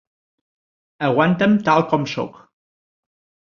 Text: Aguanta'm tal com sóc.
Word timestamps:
Aguanta'm 1.09 1.55
tal 1.69 1.87
com 1.95 2.11
sóc. 2.17 2.43